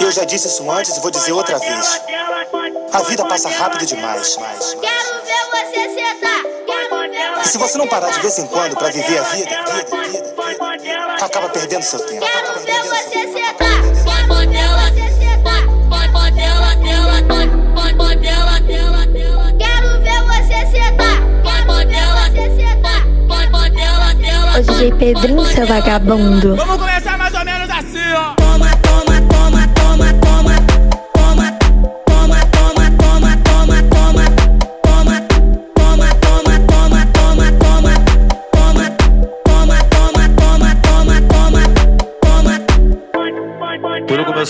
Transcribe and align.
Eu 0.00 0.10
já 0.10 0.24
disse 0.24 0.48
isso 0.48 0.68
antes 0.68 0.96
e 0.96 1.00
vou 1.00 1.10
dizer 1.12 1.30
outra 1.30 1.56
vez. 1.56 2.02
A 2.92 3.02
vida 3.02 3.24
passa 3.26 3.48
rápido 3.48 3.86
demais. 3.86 4.36
Quero 4.80 5.22
ver 5.24 5.44
você 5.52 5.88
sentar. 5.94 7.44
E 7.44 7.48
se 7.48 7.58
você 7.58 7.78
não 7.78 7.86
parar 7.86 8.10
de 8.10 8.18
vez 8.18 8.36
em 8.40 8.46
quando 8.48 8.76
pra 8.76 8.88
viver 8.88 9.18
a 9.18 9.22
vida, 9.22 9.50
vida, 9.50 10.02
vida, 10.08 10.78
vida, 10.78 11.24
acaba 11.24 11.48
perdendo 11.50 11.82
seu 11.82 12.00
tempo. 12.00 12.26
Quero 12.26 12.58
ver 12.58 12.82
você 12.82 13.32
sentar. 13.32 13.72
Ô 24.54 24.60
DJ 24.60 24.92
Pedrinho, 24.92 25.46
seu 25.46 25.66
vagabundo. 25.66 26.56
Vamos 26.56 26.76
começar 26.76 27.01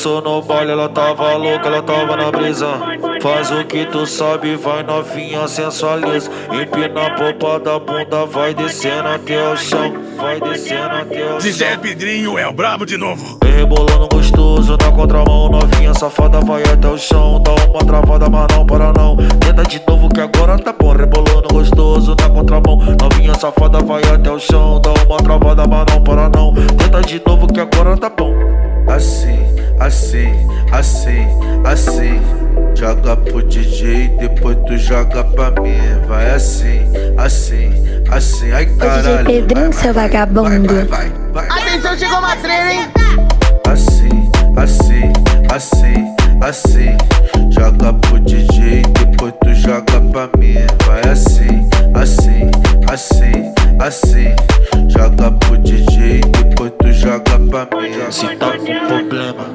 Começou 0.03 0.21
no 0.21 0.43
baile, 0.43 0.73
ela 0.73 0.89
tava 0.89 1.37
louca, 1.37 1.69
ela 1.69 1.81
tava 1.81 2.17
na 2.17 2.29
brisa. 2.33 2.67
Faz 3.23 3.53
o 3.53 3.65
que 3.65 3.87
tu 3.87 4.05
sabe, 4.05 4.57
vai 4.57 4.83
novinha, 4.83 5.47
sensualiza. 5.47 6.29
Empina 6.51 7.07
a 7.07 7.11
popa 7.11 7.61
da 7.61 7.79
bunda, 7.79 8.27
vai 8.27 8.53
descendo 8.53 9.07
até 9.07 9.49
o 9.49 9.57
chão. 9.57 9.95
Vai 10.17 10.41
descendo 10.41 10.91
até 10.91 11.25
o 11.25 11.29
chão. 11.29 11.39
DJ 11.39 11.79
Pedrinho 11.79 12.37
é 12.37 12.49
o 12.49 12.53
brabo 12.53 12.85
de 12.85 12.97
novo. 12.97 13.39
Vem 13.45 13.53
rebolando 13.53 14.09
gostoso 14.09 14.77
na 14.77 14.91
contramão, 14.91 15.49
novinha 15.49 15.95
safada 15.95 16.41
vai 16.41 16.65
até 16.65 16.89
o 16.89 16.99
chão. 16.99 17.41
Dá 17.41 17.53
uma 17.71 17.85
travada, 17.85 18.29
mas 18.29 18.49
não 18.57 18.67
para 18.67 18.93
não. 18.93 19.17
Tenta 19.39 19.63
de 19.63 19.81
novo 19.87 20.09
que 20.09 20.21
agora 20.21 20.59
tá 20.59 20.75
bom. 20.77 20.93
Rebolando 20.97 21.49
gostoso 21.53 22.17
na 22.21 22.29
contramão, 22.29 22.77
novinha 23.01 23.35
safada 23.35 23.79
vai 23.79 24.03
até 24.03 24.33
o 24.33 24.41
chão. 24.41 24.81
Dá 24.81 24.93
uma 25.07 25.19
travada, 25.19 25.65
mas 25.65 25.87
não 25.95 26.03
para 26.03 26.29
não. 26.29 26.53
Tenta 26.77 27.01
de 27.03 27.23
novo 27.25 27.47
que 27.47 27.61
agora 27.61 27.97
tá 27.97 28.11
bom. 28.11 28.72
Assim, 28.95 29.39
assim, 29.81 30.31
assim, 30.71 31.27
assim. 31.65 32.21
Joga 32.75 33.17
pro 33.17 33.43
DJ, 33.43 34.09
depois 34.19 34.59
tu 34.67 34.77
joga 34.77 35.25
pra 35.25 35.51
mim. 35.63 35.79
Vai 36.07 36.31
assim, 36.31 36.83
assim, 37.17 37.73
assim. 38.11 38.53
Ai 38.53 38.65
Ô 38.65 38.67
DJ 38.67 38.79
caralho. 38.79 39.25
Pedrinho, 39.25 39.73
seu 39.73 39.95
vagabundo. 39.95 40.75
Vai, 40.75 40.85
vai, 40.85 41.11
vai, 41.33 41.49
vai. 41.49 41.63
Atenção, 41.63 41.97
chegou 41.97 42.19
uma 42.19 42.37
trena, 42.37 42.73
hein? 42.73 42.89
Assim, 43.67 44.31
assim, 44.57 45.13
assim, 45.51 46.15
assim. 46.43 46.97
Joga 47.51 47.95
pro 47.95 48.21
DJ, 48.21 48.83
depois 48.83 49.33
tu 49.43 49.55
joga 49.55 50.01
pra 50.13 50.29
mim. 50.39 50.55
Vai 50.87 51.01
assim, 51.11 51.67
assim, 51.95 52.51
assim, 52.93 53.55
assim. 53.81 54.35
Joga 54.89 55.31
pro 55.33 55.57
DJ, 55.59 56.21
depois 56.21 56.73
tu 56.79 56.93
joga 56.93 57.39
pra 57.49 57.81
mim. 57.81 57.93
Se 58.11 58.27
tá 58.37 58.53
com 58.59 58.87
problema, 58.87 59.47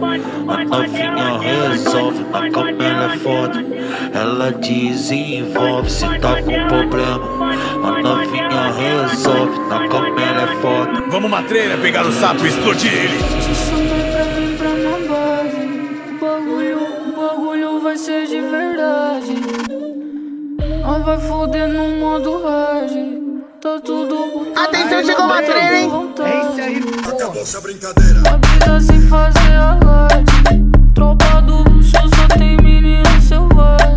a 0.47 0.65
novinha 0.65 1.39
resolve. 1.39 2.25
Na 2.31 2.49
cama 2.49 2.83
ela 2.83 3.13
é 3.13 3.17
foda, 3.17 3.65
ela 4.13 4.51
desenvolve. 4.53 5.89
Se 5.89 6.05
tá 6.19 6.41
com 6.41 6.67
problema, 6.67 7.53
a 7.83 8.01
novinha 8.01 8.71
resolve. 8.71 9.59
Na 9.69 9.87
cama 9.87 10.21
ela 10.21 10.41
é 10.41 10.55
foda. 10.61 11.03
Vamos 11.11 11.29
uma 11.29 11.43
treina, 11.43 11.77
pegar 11.77 12.05
o 12.07 12.11
sapo 12.13 12.43
e 12.43 12.49
explodir 12.49 12.91
ele. 12.91 13.19
Chamei 13.53 14.11
pra 14.11 14.23
vir 14.23 14.57
pra 14.57 14.69
minha 14.69 14.97
base. 15.07 15.57
O 16.09 16.19
bagulho, 16.19 16.79
o 16.79 17.15
bagulho 17.15 17.79
vai 17.81 17.97
ser 17.97 18.25
de 18.25 18.41
verdade. 18.41 19.35
Nós 20.81 21.05
vai 21.05 21.19
foder 21.19 21.67
no 21.67 21.99
modo 21.99 22.41
hard. 22.43 23.26
Tá 23.61 23.79
tudo. 23.83 24.51
Atenção, 24.55 25.03
chegou 25.03 25.25
uma 25.25 25.41
trena, 25.41 25.77
hein? 25.79 25.91
Acabou 27.07 27.41
essa 27.41 27.59
brincadeira. 27.61 28.19
A 28.29 28.37
vida 28.37 28.81
sem 28.81 29.01
fazer 29.07 29.55
alarde. 29.55 30.33
Tropa 30.93 31.41
do 31.41 31.57
luxo 31.69 31.91
só 31.91 32.37
tem 32.37 32.57
menino 32.57 33.21
selvagem. 33.21 33.96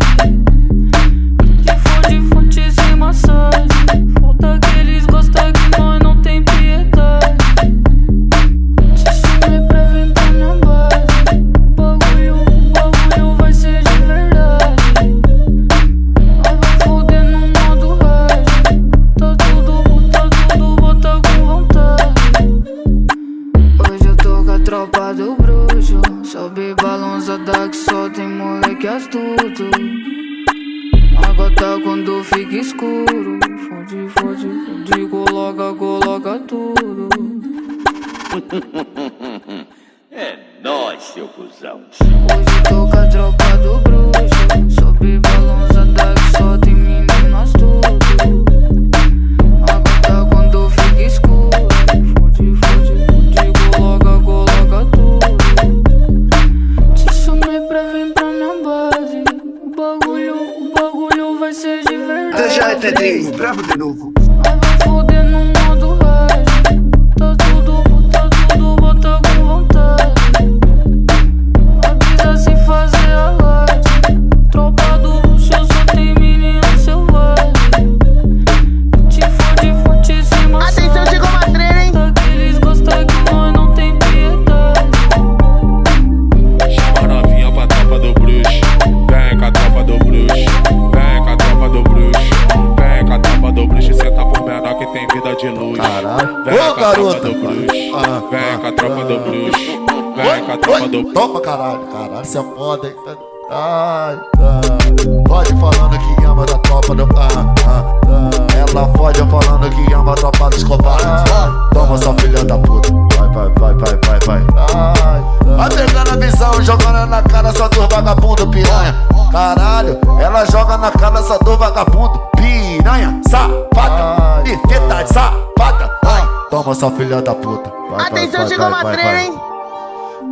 Ela 120.41 120.45
joga 120.49 120.77
na 120.77 120.91
cara 120.91 121.21
só 121.21 121.37
do 121.37 121.55
vagabundo 121.55 122.19
piranha. 122.35 123.21
Safada, 123.29 124.41
infeta 124.49 125.07
safada. 125.13 125.99
Ai, 126.03 126.27
toma, 126.49 126.73
sua 126.73 126.89
filha 126.91 127.21
da 127.21 127.35
puta. 127.35 127.71
Vai, 127.91 128.07
Atenção, 128.07 128.39
vai, 128.39 128.47
chegou 128.47 128.69
vai, 128.69 128.83
uma 128.83 128.91
trena, 128.91 129.21
hein? 129.21 129.41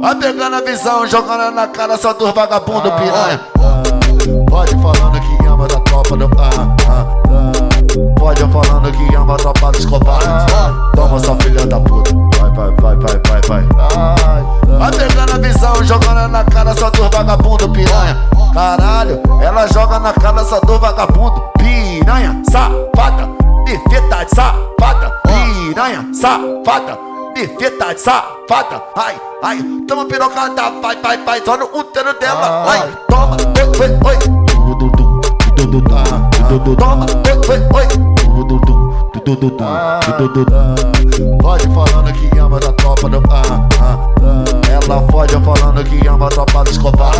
Vai 0.01 0.15
pegando 0.15 0.55
a 0.55 0.61
visão, 0.61 1.05
jogando 1.05 1.53
na 1.53 1.67
cara 1.67 1.97
só 1.97 2.13
dos 2.13 2.31
vagabundo 2.31 2.91
piranha. 2.93 3.39
Pode 4.49 4.71
falando 4.81 5.19
que 5.21 5.45
ama 5.45 5.67
da 5.67 5.79
tropa 5.81 6.17
do. 6.17 6.25
Ah, 6.25 6.75
ah, 6.89 7.05
ah. 7.29 8.19
Pode 8.19 8.41
falando 8.41 8.91
que 8.91 9.15
ama 9.15 9.35
a 9.35 9.37
tropa 9.37 9.71
dos 9.71 9.85
covardes. 9.85 10.53
Toma 10.95 11.19
sua 11.19 11.35
filha 11.35 11.67
da 11.67 11.79
puta. 11.79 12.28
Vai, 12.59 12.71
vai, 12.71 12.95
vai, 12.97 13.21
vai, 13.25 13.41
vai, 13.47 13.63
vai. 14.67 14.91
Pegando 14.91 15.31
a 15.31 15.37
visão, 15.37 15.81
jogando 15.85 16.27
na 16.27 16.43
cara 16.43 16.75
só 16.75 16.89
dos 16.89 17.07
vagabundo 17.07 17.69
piranha. 17.69 18.17
Caralho, 18.53 19.21
ela 19.41 19.65
joga 19.67 19.97
na 19.97 20.11
cara 20.11 20.43
só 20.43 20.59
do 20.59 20.77
vagabundo 20.77 21.41
piranha. 21.57 22.41
Safada, 22.51 23.29
infeta 23.65 24.27
safada, 24.35 25.09
piranha, 25.25 26.05
safada. 26.13 26.99
me 27.33 27.47
fita 27.47 27.97
safada. 27.97 28.83
Ai, 28.97 29.15
ai, 29.41 29.63
toma 29.87 30.03
pirocada, 30.03 30.69
vai, 30.81 30.97
vai, 30.97 31.17
vai, 31.23 31.41
só 31.45 31.55
no 31.55 31.63
útero 31.73 32.13
dela. 32.19 32.65
Ai, 32.69 32.91
toma, 33.07 33.37
oi, 33.55 33.79
oi, 33.79 33.91
oi. 34.03 34.17
Toma, 36.75 37.05
oi, 37.05 37.47
oi, 37.47 37.59
oi 37.73 38.78
du, 39.35 39.49
du, 39.49 40.27
du, 40.29 40.45
du, 40.45 41.37
Pode 41.37 41.67
falando 41.73 42.11
que 42.13 42.39
ama 42.39 42.59
da 42.59 42.71
tropa 42.73 43.09
do. 43.09 43.21
Ah, 43.29 43.67
ah, 43.79 43.97
ah, 44.21 44.71
Ela 44.71 45.01
pode 45.01 45.33
falando 45.43 45.83
que 45.83 46.07
ama 46.07 46.27
a 46.27 46.29
tropa 46.29 46.63
do 46.63 46.71
Escobar. 46.71 47.13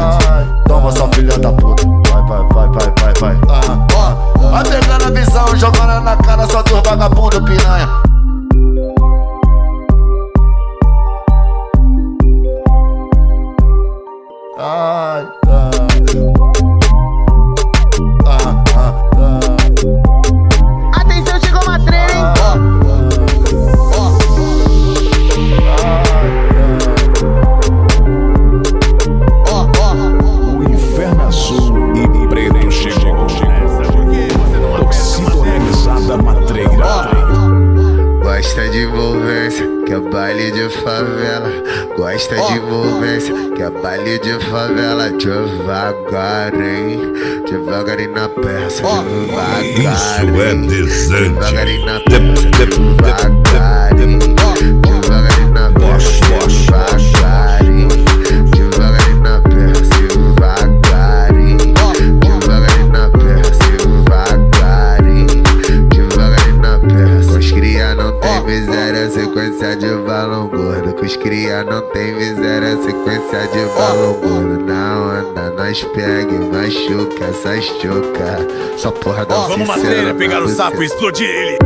Onda 75.80 75.84
nós 75.84 75.84
pega 75.94 76.34
e 76.34 76.40
machuca 76.40 77.26
essas 77.26 77.66
choca. 77.66 78.78
Só 78.78 78.92
porra 78.92 79.26
da 79.26 79.36
Vamos 79.48 79.68
matéria, 79.68 80.14
pegar 80.14 80.42
o 80.42 80.50
sapo 80.50 80.82
e 80.82 80.86
explodir 80.86 81.30
ele. 81.30 81.58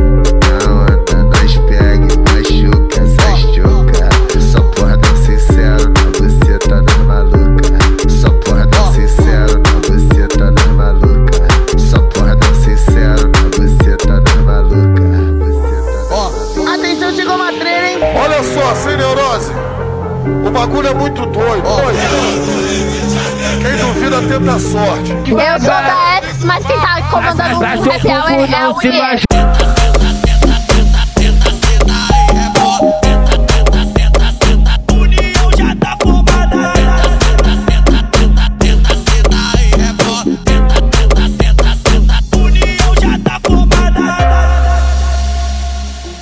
Na 0.66 0.83
Seu 27.84 28.00
corpo 28.00 28.46
não 28.46 28.80
se 28.80 28.88
machuca. 28.88 29.43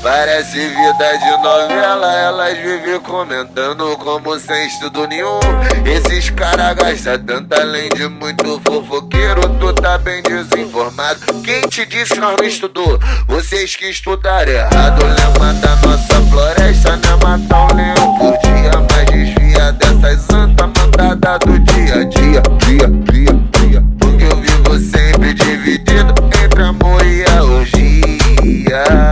Parece 0.03 0.59
vida 0.59 1.19
de 1.19 1.43
novela, 1.45 2.13
elas 2.13 2.59
vivem 2.59 2.99
comentando 2.99 3.97
como 3.99 4.37
sem 4.37 4.67
estudo 4.67 5.07
nenhum. 5.07 5.39
Esses 5.87 6.29
caras 6.31 6.75
gastam 6.75 7.25
tanto 7.25 7.55
além 7.55 7.89
de 7.91 8.09
muito 8.09 8.61
fofoqueiro, 8.67 9.43
tu 9.61 9.73
tá 9.73 9.99
bem 9.99 10.21
desinformado. 10.25 11.21
Quem 11.45 11.61
te 11.69 11.87
disse 11.87 12.17
nós 12.17 12.35
não 12.37 12.45
estudou? 12.45 12.99
Vocês 13.29 13.77
que 13.77 13.91
estudaram 13.91 14.51
errado. 14.51 15.05
Lema 15.05 15.55
da 15.55 15.77
nossa 15.77 16.21
floresta, 16.29 16.97
não 16.97 17.13
é 17.13 17.39
matar 17.39 17.73
um 17.73 17.77
leão 17.77 18.19
por 18.19 18.37
dia, 18.39 18.73
mas 18.91 19.07
desvia 19.07 19.71
dessas 19.71 20.21
santas 20.23 20.69
mandadas 20.79 21.39
do 21.47 21.57
dia 21.61 21.95
a 21.95 22.05
dia, 22.05 22.43
dia, 22.59 22.89
dia, 23.13 23.33
dia. 23.53 23.85
Porque 24.01 24.25
eu 24.25 24.37
vivo 24.37 24.79
sempre 24.81 25.33
dividido 25.33 26.13
entre 26.43 26.61
amor 26.61 27.07
e 27.07 27.25
a 27.25 27.45
orgia. 27.45 29.12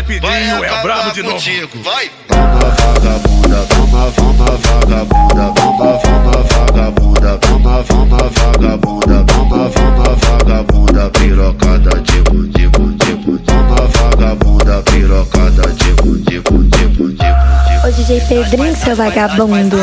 Pedrinho 0.00 0.64
é 0.64 0.82
brabo 0.82 1.10
de 1.10 1.22
novo. 1.22 1.40
Vai! 1.82 2.10
vamos 2.28 2.74
vagabunda, 2.80 3.66
vamos, 3.68 4.14
vamos 4.16 4.60
vagabunda, 4.62 5.52
vamos, 5.54 6.02
vamos 6.02 6.48
vagabunda, 6.52 7.38
vamos, 7.42 7.86
vamos 7.88 8.32
vagabunda, 8.32 9.24
vamos, 9.32 9.74
vamos 9.74 10.20
vagabunda, 10.20 11.10
pirocada, 11.10 12.00
de 12.00 12.48
digo, 12.48 12.91
Vagabunda, 14.32 14.82
pirocada 14.90 15.62
de 15.74 15.92
budi, 16.02 16.40
budi, 16.40 16.86
budi, 16.86 16.86
budi. 16.88 17.86
Ô 17.86 17.90
DJ 17.90 18.20
Pedrinho, 18.22 18.74
seu 18.76 18.96
vagabundo. 18.96 19.76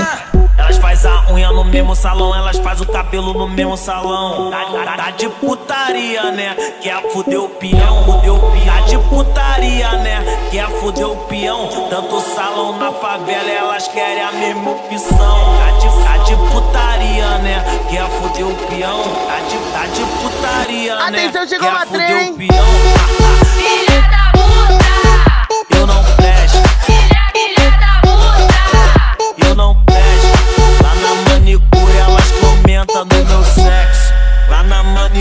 Elas 0.57 0.77
faz 0.77 1.05
a 1.05 1.31
unha 1.31 1.51
no 1.51 1.63
mesmo 1.63 1.95
salão, 1.95 2.35
elas 2.35 2.57
faz 2.57 2.81
o 2.81 2.85
cabelo 2.87 3.33
no 3.33 3.47
mesmo 3.47 3.77
salão. 3.77 4.49
Tá, 4.49 4.65
tá- 4.65 4.97
tá 4.97 5.11
de 5.11 5.29
putaria, 5.29 6.31
né? 6.31 6.55
Quer 6.81 6.99
fuder 7.11 7.39
o 7.39 7.47
peão, 7.47 8.03
fuder 8.05 8.33
o 8.33 8.39
peão. 8.39 8.65
Tá 8.65 8.81
de 8.81 8.97
putaria, 8.97 9.91
né? 9.97 10.39
Quer 10.49 10.67
fuder 10.79 11.07
o 11.07 11.15
peão. 11.27 11.69
Tanto 11.91 12.19
salão 12.19 12.79
na 12.79 12.91
favela, 12.91 13.49
elas 13.51 13.87
querem 13.87 14.23
a 14.23 14.31
mesma 14.31 14.71
opção. 14.71 15.57
Tá 15.59 15.71
de, 15.77 16.03
tá 16.03 16.17
de 16.23 16.35
putaria, 16.51 17.37
né? 17.37 17.63
Quer 17.87 18.09
fuder 18.09 18.47
o 18.47 18.55
peão. 18.67 19.03
Tá 19.27 19.39
de, 19.47 19.57
tá 19.71 19.85
de 19.93 20.01
putaria, 20.23 20.95
né? 20.95 21.07
Atenção, 21.07 21.47
chegou 21.47 21.67
Quer 21.67 21.75
uma 21.75 21.85
fuder 21.85 22.33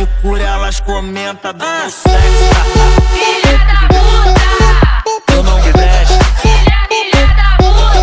manicure 0.08 0.42
elas 0.42 0.80
comentam 0.80 1.52
do 1.52 1.64
meu 1.64 1.90
sexo. 1.90 2.08
Filha 3.12 3.58
da 3.58 3.88
puta! 3.88 5.32
Eu 5.32 5.42
não 5.42 5.60
presto. 5.60 6.18
Filha 6.40 6.78
da 7.36 7.56
puta! 7.58 8.02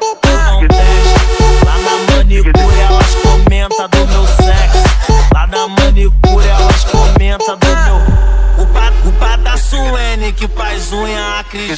Eu 0.00 0.50
não 0.50 0.68
presto. 0.68 1.64
Lá 1.64 1.76
na 1.78 1.94
manicure 2.12 2.80
elas 2.80 3.14
comentam 3.22 3.88
do 3.88 4.06
meu 4.06 4.26
sexo. 4.26 5.28
Lá 5.32 5.46
na 5.46 5.68
manicure 5.68 6.48
elas 6.48 6.84
comentam 6.84 7.56
do 7.56 7.66
meu. 7.66 8.24
Culpa, 8.56 8.92
culpa 9.02 9.36
da 9.38 9.56
Suene 9.56 10.32
que 10.32 10.46
faz 10.48 10.92
unha 10.92 11.44
Que 11.50 11.74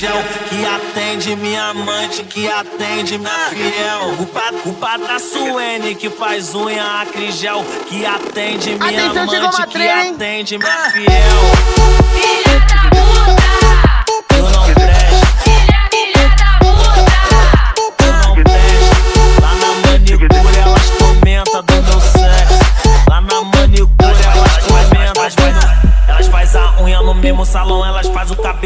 atende 1.27 1.37
minha 1.37 1.71
amante, 1.71 2.23
que 2.23 2.49
atende 2.49 3.19
minha 3.19 3.51
fiel. 3.51 4.17
Culpa, 4.17 4.53
culpa 4.63 4.97
da 4.97 5.19
Suene 5.19 5.95
que 5.95 6.09
faz 6.09 6.55
unha 6.55 7.03
acrigel 7.03 7.65
Que 7.89 8.07
atende 8.07 8.77
minha 8.77 9.09
Atenção, 9.09 9.41
amante, 9.41 9.67
que 9.67 9.89
atende 9.89 10.59
minha 10.59 10.91
fiel 10.91 11.96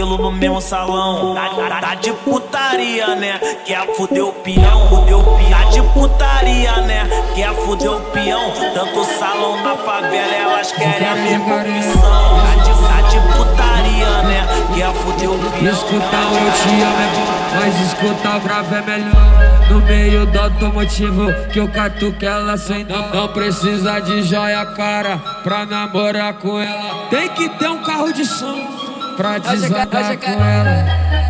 cabelo 0.01 0.19
no 0.19 0.33
mesmo 0.33 0.61
salão. 0.61 1.35
Tá, 1.35 1.49
tá- 1.51 1.81
tá 1.81 1.95
de 1.95 2.13
putaria, 2.13 3.15
né? 3.15 3.39
Quer 3.65 3.87
fuder 3.95 4.25
o 4.25 4.33
peão, 4.33 4.89
fuder 4.89 5.19
o 5.19 5.23
peão. 5.23 5.51
Tá 5.51 5.65
de 5.71 5.83
putaria, 5.83 6.77
né? 6.83 7.09
Quer 7.35 7.55
fuder 7.55 7.93
o 7.93 8.01
peão. 8.01 8.51
Tanto 8.75 9.05
salão 9.19 9.63
na 9.63 9.77
favela, 9.77 10.35
elas 10.35 10.73
querem 10.73 11.07
a 11.09 11.15
mesma 11.15 11.57
opção. 11.57 12.41
Tá 12.41 12.63
de, 12.63 13.03
tá 13.03 13.09
de 13.09 13.37
putaria, 13.37 14.11
mané, 14.11 14.47
quer 14.75 14.93
fuder 14.95 15.31
o 15.31 15.39
peão. 15.39 15.73
Escutar 15.73 16.25
o 16.25 16.37
amo 16.37 16.47
é 16.47 17.15
bom, 17.15 17.61
mas 17.61 17.81
escutar 17.87 18.37
o 18.37 18.41
grave 18.41 18.75
é 18.75 18.83
melhor. 18.83 19.51
No 19.71 19.81
meio 19.83 20.27
do 20.27 20.41
automotivo 20.41 21.33
que 21.53 21.61
eu 21.61 21.69
catuque 21.69 22.27
ela 22.27 22.57
sem 22.57 22.85
dó. 22.85 22.97
Não 23.15 23.29
precisa 23.29 24.01
de 24.01 24.23
joia 24.23 24.65
cara 24.67 25.19
pra 25.45 25.65
namorar 25.65 26.35
com 26.35 26.59
ela. 26.61 27.07
Tem 27.09 27.29
que 27.29 27.49
ter 27.51 27.69
um 27.69 27.79
carro 27.83 28.13
de 28.13 28.25
som 28.25 28.90
pra 29.21 29.37
desandar 29.37 30.17
com 30.17 30.31
ela. 30.31 30.87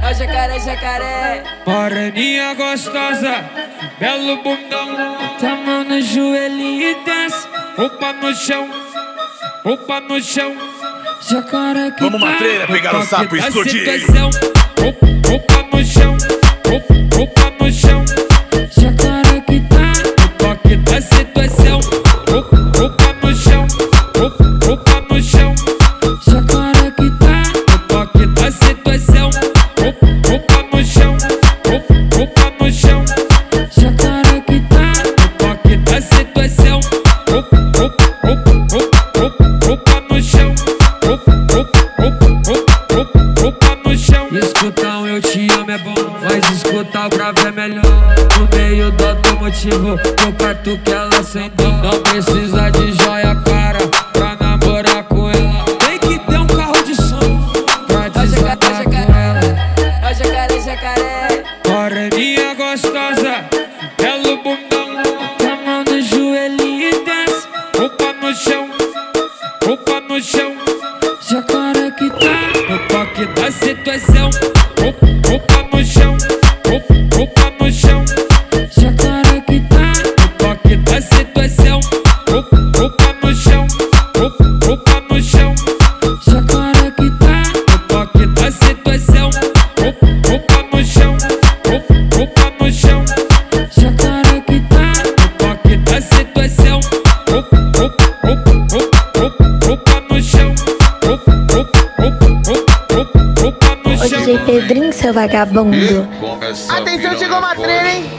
Ó 0.08 0.14
jacaré, 0.14 0.60
jacaré. 0.60 1.42
Moreninha 1.66 2.54
gostosa, 2.54 3.44
belo 3.98 4.36
bundão. 4.44 5.16
Tá 5.40 5.56
mão 5.56 5.82
no 5.82 6.00
joelhinho 6.00 6.88
e 6.88 7.04
desce. 7.04 7.48
Opa 7.76 8.12
no 8.12 8.32
chão, 8.32 8.70
opa 9.64 10.00
no 10.00 10.22
chão. 10.22 10.54
Jacaré 11.28 11.90
que 11.90 12.04
Vamos 12.04 12.20
tá 12.20 12.26
matreira, 12.26 12.66
pegar 12.68 12.96
o 12.96 13.04
sapo 13.04 13.36
e 13.36 13.40
explodir. 13.40 14.04
Opa, 14.86 15.06
opa 15.34 15.76
no 15.76 15.84
chão, 15.84 16.16
opa, 16.66 17.20
opa 17.20 17.64
no 17.64 17.72
chão. 17.72 18.19
Pedrinho, 104.70 104.92
seu 104.92 105.12
vagabundo. 105.12 105.76
Atenção, 106.68 107.18
chegou 107.18 107.38
uma 107.38 107.56
treina, 107.56 107.88
hein? 107.88 108.10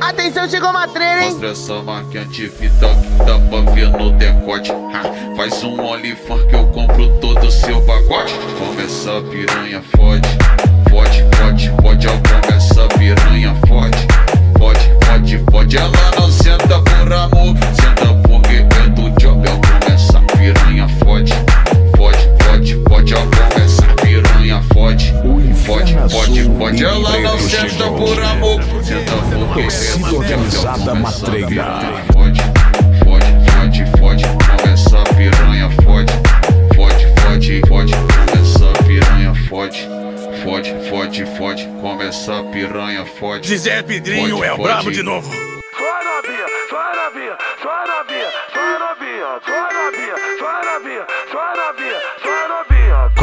Atenção, 0.00 0.48
chegou 0.48 0.70
uma 0.70 0.88
treina, 0.88 1.22
hein? 1.22 1.30
Mostra 1.30 1.50
essa 1.50 1.74
máquina 1.74 2.24
de 2.24 2.48
fita 2.48 2.88
que 2.88 3.24
dá 3.24 3.38
pra 3.38 3.72
ver 3.72 3.88
no 3.88 4.10
decote. 4.10 4.72
Ha, 4.72 5.36
faz 5.36 5.62
um 5.62 5.80
OnlyFans 5.80 6.42
que 6.46 6.56
eu 6.56 6.66
compro 6.72 7.08
todo 7.20 7.46
o 7.46 7.50
seu 7.52 7.80
pacote. 7.82 8.34
Começa 8.58 9.16
a 9.16 9.22
piranha 9.22 9.80
fode, 9.96 10.28
fode, 10.90 11.24
fode, 11.36 11.72
fode. 11.80 12.08
Começa 12.08 12.84
a 12.84 12.88
piranha 12.98 13.54
fode, 13.68 13.98
fode, 14.58 14.90
fode, 15.06 15.44
fode. 15.52 15.76
Ela 15.76 15.92
não 16.18 16.28
senta 16.32 16.80
por 16.80 17.12
amor, 17.12 17.56
senta 17.76 17.91
fode, 26.08 26.42
fode. 26.58 26.84
Ela 26.84 27.18
não 27.18 27.38
senta 27.38 27.84
por 27.90 28.22
amor, 28.22 28.60
Torcida 29.54 30.14
organizada 30.14 30.94
matreira. 30.94 31.80
Fode, 32.12 32.40
fode, 33.04 33.50
fode, 33.50 33.98
fode, 33.98 34.24
começa 34.56 34.98
a 34.98 35.14
piranha, 35.14 35.70
fode, 35.82 36.12
fode, 36.74 37.06
fode, 37.20 37.60
fode, 37.68 37.92
começa 37.94 38.70
a 38.70 38.84
piranha, 38.84 39.34
fode, 39.48 39.88
fode, 40.44 40.74
fode, 40.88 41.26
fode, 41.36 41.68
começa 41.80 42.40
a 42.40 42.44
piranha, 42.44 43.04
fode. 43.04 43.56
Zé 43.56 43.82
Pedrinho 43.82 44.42
é 44.42 44.52
o 44.52 44.58
brabo 44.58 44.90
de 44.90 45.02
novo. 45.02 45.30
Com 45.30 45.92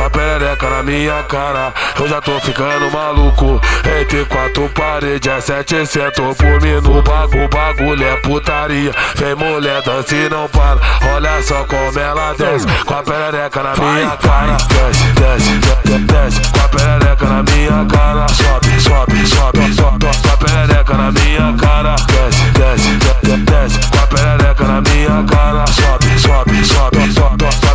a 0.10 0.12
perereca 0.12 0.70
na 0.70 0.84
minha 0.84 1.24
cara, 1.24 1.72
eu 2.00 2.08
já 2.08 2.20
tô 2.20 2.40
ficando 2.40 2.92
maluco. 2.92 3.62
Entre 4.02 4.26
quatro 4.26 4.68
paredes, 4.70 5.28
é 5.28 5.40
700 5.40 6.36
por 6.36 6.62
minuto. 6.62 7.02
Bagu, 7.04 7.48
bagulho 7.48 8.04
é 8.04 8.16
putaria. 8.18 8.92
Vem 9.16 9.36
mulher, 9.36 9.82
dança 9.84 10.16
e 10.16 10.28
não 10.30 10.48
para. 10.50 10.80
Olha 11.14 11.42
só 11.44 11.64
como 11.66 12.00
ela 12.00 12.34
desce. 12.34 12.66
Com 12.86 12.94
a 12.96 13.04
perereca 13.04 13.64
na 13.64 13.76
minha 13.76 14.18
cara. 14.18 14.58
Desce, 14.58 15.04
desce, 15.14 15.58
desce, 15.58 16.00
desce. 16.00 16.52
Com 16.52 16.60
a 16.60 16.70
perereca 16.70 17.26
na 17.26 17.44
minha 17.44 17.86
cara. 17.86 18.28
Sobe, 18.30 18.82
sobe, 18.82 19.28
sobe, 19.28 19.74
sobe. 19.74 20.06
Com 20.06 20.34
a 20.34 20.38
perereca 20.38 20.94
na 20.94 21.12
minha 21.12 21.56
cara. 21.58 21.96
Desce, 22.08 22.46
desce, 22.52 22.90
desce, 22.98 23.38
desce. 23.38 23.90
Com 23.92 24.00
a 24.00 24.08
perereca 24.08 24.64
na 24.64 24.82
minha 24.82 25.24
cara. 25.30 25.66
Sobe, 25.68 26.20
sobe, 26.20 26.66
sobe, 26.66 27.14
sobe. 27.14 27.30
Perereca 27.40 27.69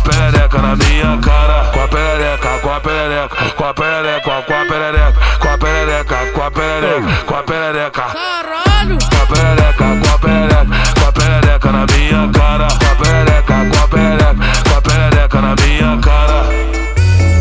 na 0.75 0.85
minha 0.85 1.17
cara. 1.17 1.71
Com 1.71 1.81
a 1.81 1.87
perereca, 1.87 2.59
com 2.59 2.71
a 2.71 2.79
perereca, 2.79 3.35
com 3.55 3.65
a 3.65 3.73
perereca, 3.73 4.41
com 4.45 4.53
a 4.53 4.65
perereca, 4.65 5.13
com 5.39 5.47
a 5.47 5.57
perereca, 5.57 6.31
com 6.33 6.41
a 6.43 6.51
perereca, 6.51 7.25
com 7.25 7.35
a 7.35 7.43
perereca. 7.43 8.01
Caralho! 8.01 8.97
Com 8.99 9.17
a 9.17 9.25
perereca, 9.25 9.85
com 10.01 10.13
a 10.13 10.19
perereca, 10.19 10.65
com 10.99 11.07
a 11.07 11.11
perereca 11.11 11.71
na 11.71 11.85
minha 11.85 12.31
cara. 12.31 12.67
Com 12.67 12.85
a 12.85 12.95
perereca, 12.95 13.55
com 13.71 13.83
a 13.83 13.87
perereca, 13.87 14.35
com 14.67 14.75
a 14.75 14.81
perereca 14.81 15.41
na 15.41 15.55
minha 15.55 15.97
cara. 16.01 16.39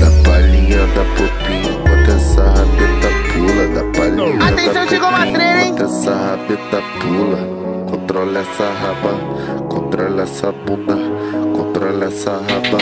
Da 0.00 0.10
palhinha 0.30 0.86
da 0.88 1.04
popinha, 1.16 1.72
bota 1.78 2.12
essa 2.12 2.42
rabeta 2.42 3.08
pula. 3.32 3.64
Da 3.74 3.84
palhinha 3.98 4.48
Atenção, 4.48 4.88
chegou 4.88 5.08
uma 5.08 5.26
treina, 5.26 5.62
hein? 5.62 5.72
bota 5.72 5.84
essa 5.84 6.10
rabeta 6.14 6.82
pula. 7.00 7.64
Controla 7.90 8.40
essa 8.40 8.64
raba, 8.64 9.14
controla 9.68 10.22
essa 10.22 10.52
bunda, 10.52 10.96
controla 11.64 12.04
essa 12.06 12.30
raba, 12.32 12.78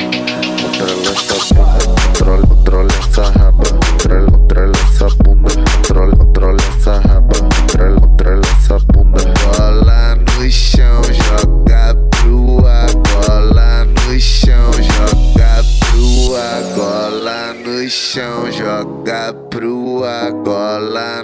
controla 0.60 1.10
essa 1.12 1.54
bunda, 1.54 1.84
controla, 2.06 2.46
controla 2.46 2.88
essa 2.98 3.22
raba, 3.22 3.64
controla, 3.90 4.30
controla 4.30 4.72
essa 4.72 5.08
bunda, 5.22 5.50
controla, 5.54 6.16
controla 6.16 6.56
essa 6.76 7.00
raba, 7.00 7.34
controla, 7.38 8.00
controla 8.00 8.42
essa 8.58 8.78
bunda. 8.92 9.22
Bola 9.56 10.16
no 10.16 10.50
chão, 10.50 11.02
joga 11.04 11.94
pro 12.10 12.66
ar, 12.66 12.90
bola 13.26 13.84
no 13.84 14.20
chão, 14.20 14.72
joga 14.72 15.64
pro 15.78 16.36
ar, 16.36 17.54
no 17.54 17.88
chão, 17.88 18.50
joga 18.50 19.32
pro 19.48 20.04
ar, 20.04 20.32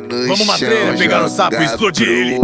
no 0.00 0.22
Vamos, 0.22 0.38
chão. 0.38 0.46
matreira, 0.46 0.96
pegar 0.96 1.24
o 1.24 1.28
sapo 1.28 1.56
e 1.56 1.64
explodir 1.64 2.08
ele. 2.08 2.38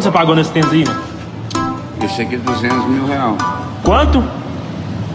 Quanto 0.00 0.04
você 0.04 0.18
pagou 0.18 0.34
nesse 0.34 0.50
tênis? 0.50 0.88
Esse 2.02 2.22
aqui 2.22 2.36
é 2.36 2.38
200 2.38 2.86
mil 2.86 3.06
real. 3.06 3.36
Quanto? 3.84 4.24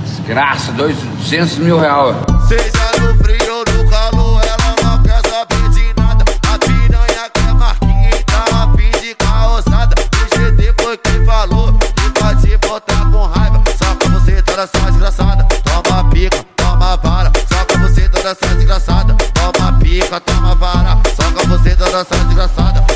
Desgraça, 0.03 0.71
200 0.73 1.57
mil 1.57 1.79
real. 1.79 2.13
Seja 2.47 3.01
no 3.01 3.17
frio 3.17 3.51
ou 3.51 3.83
no 3.83 3.89
calor, 3.89 4.43
ela 4.43 4.75
não 4.83 5.01
quer 5.01 5.19
saber 5.27 5.69
de 5.69 5.91
nada. 5.99 6.23
A 6.53 6.59
piranha 6.59 7.29
quer 7.33 7.53
marquinha, 7.55 8.11
tá 8.27 8.45
a 8.63 8.77
fim 8.77 8.91
de 8.99 9.15
causada. 9.15 9.95
O 9.99 10.37
GT 10.37 10.75
foi 10.79 10.97
que 10.97 11.25
falou, 11.25 11.73
e 12.05 12.21
vai 12.21 12.35
te 12.35 12.55
botar 12.57 13.09
com 13.09 13.25
raiva. 13.25 13.63
Só 13.81 13.95
pra 13.95 14.09
você 14.09 14.39
toda 14.43 14.61
essa 14.61 14.91
desgraçada. 14.91 15.47
Toma 15.63 16.09
pica, 16.11 16.45
toma 16.57 16.95
vara. 16.97 17.31
Só 17.51 17.65
pra 17.65 17.87
você 17.87 18.07
toda 18.07 18.29
essa 18.29 18.55
desgraçada. 18.55 19.15
Toma 19.33 19.79
pica, 19.79 20.19
toma 20.19 20.53
vara. 20.53 20.99
Só 21.19 21.31
pra 21.31 21.43
você 21.57 21.75
toda 21.75 22.01
essa 22.01 22.15
desgraçada. 22.25 22.94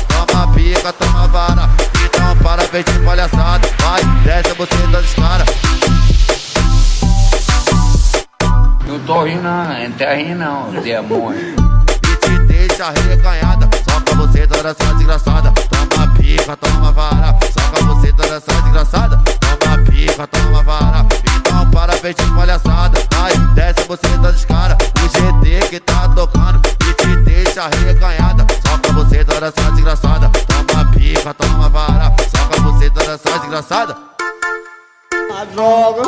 Toma 0.80 0.92
pica, 0.92 0.92
toma 0.92 1.28
vara. 1.28 1.70
Então 2.04 2.36
para 2.38 2.62
ver 2.66 2.84
de 2.84 2.98
palhaçada. 3.00 3.68
Vai, 3.82 4.02
desce 4.24 4.54
você 4.54 4.86
das 4.88 5.14
caras. 5.14 5.46
Não 8.86 8.98
tô 9.00 9.24
rindo, 9.24 9.42
não. 9.42 9.64
Não 9.64 9.92
tá 9.92 10.14
rindo, 10.14 10.38
não, 10.38 10.82
demônio. 10.82 11.54
E 11.92 12.16
te 12.16 12.38
deixa 12.46 12.90
reganhada. 13.08 13.68
Só 13.88 14.00
pra 14.00 14.14
você 14.14 14.46
toda 14.46 14.70
essa 14.70 14.94
desgraçada. 14.94 15.52
Toma 15.52 16.14
pica, 16.14 16.56
toma 16.56 16.92
vara. 16.92 17.38
Só 17.42 17.70
pra 17.70 17.82
você 17.82 18.12
toda 18.12 18.36
essa 18.36 18.62
desgraçada. 18.62 19.22
Toma 19.40 19.78
pica, 19.84 20.26
toma 20.26 20.62
vara. 20.62 21.06
Então 21.36 21.70
para 21.70 21.94
ver 21.96 22.14
de 22.14 22.24
palhaçada. 22.32 22.98
Vai, 23.12 23.36
desce 23.54 23.86
você 23.86 24.08
das 24.18 24.44
caras. 24.46 24.78
O 24.96 25.08
GT 25.08 25.68
que 25.68 25.80
tá 25.80 26.08
tocando. 26.08 26.60
E 26.88 26.94
te 26.94 27.16
deixa 27.18 27.68
reganhada. 27.84 28.46
Só 28.66 28.78
pra 28.78 28.92
você 28.92 29.24
toda 29.24 29.46
essa 29.46 29.70
desgraçada. 29.72 30.39
Pica, 31.20 31.34
toma 31.34 31.68
vara. 31.68 32.14
Só 32.34 32.46
pra 32.46 32.60
você 32.62 32.88
toda 32.88 33.12
essa 33.12 33.38
desgraçada. 33.40 33.96
A 35.12 35.44
droga. 35.44 36.02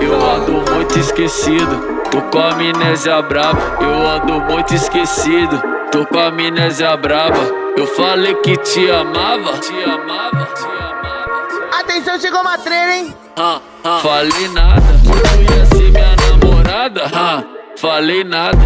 Eu 0.00 0.24
ando 0.24 0.72
muito 0.72 0.98
esquecido, 0.98 2.00
tô 2.08 2.22
com 2.22 2.38
a 2.38 2.52
amnésia 2.52 3.20
braba. 3.22 3.60
Eu 3.80 4.08
ando 4.08 4.40
muito 4.52 4.72
esquecido, 4.72 5.60
tô 5.90 6.06
com 6.06 6.16
a 6.16 6.26
amnésia 6.26 6.96
braba. 6.96 7.38
Eu 7.76 7.88
falei 7.88 8.34
que 8.36 8.56
te 8.58 8.88
amava, 8.88 9.58
te 9.58 9.72
amava, 9.82 10.46
te 10.46 10.64
amava. 10.64 11.80
Atenção, 11.80 12.20
chegou 12.20 12.40
uma 12.40 12.56
trena, 12.56 12.94
hein? 12.94 13.14
Ah, 13.36 13.60
ah. 13.82 13.98
Falei 14.00 14.48
nada, 14.48 14.80
que 15.02 15.10
tu 15.10 15.52
ia 15.52 15.66
ser 15.66 15.90
minha 15.90 16.16
namorada. 16.16 17.02
Ah, 17.12 17.42
falei 17.76 18.22
nada, 18.22 18.58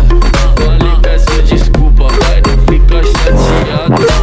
falei 0.59 1.01
peço 1.01 1.43
desculpa, 1.43 2.05
vai 2.05 2.43
não 2.43 2.67
fica 2.67 3.03
chateado. 3.03 4.22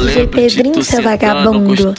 De 0.00 0.26
Pedrinho, 0.26 0.82
seu 0.82 1.02
vagabundo. 1.02 1.94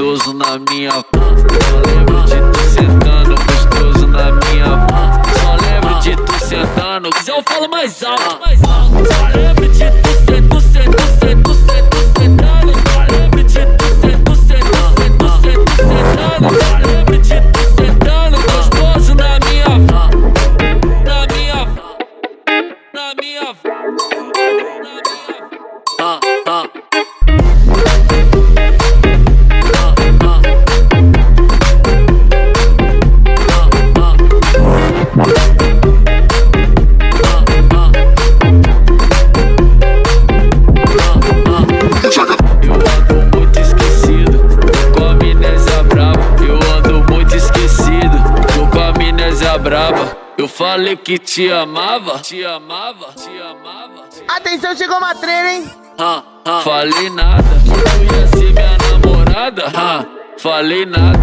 Que 51.07 51.17
te 51.17 51.49
amava, 51.49 52.19
te 52.19 52.43
amava, 52.43 53.13
te 53.15 53.29
amava. 53.39 54.09
Atenção, 54.27 54.75
chegou 54.75 54.97
uma 54.97 55.15
trena, 55.15 55.53
hein? 55.53 55.71
Ah, 55.97 56.21
ah. 56.43 56.59
Falei 56.65 57.09
nada, 57.09 57.47
que 57.63 57.69
tu 57.69 58.13
ia 58.13 58.27
ser 58.27 58.53
minha 58.53 58.77
namorada. 58.91 59.71
Ah, 59.73 60.05
falei 60.37 60.85
nada, 60.85 61.17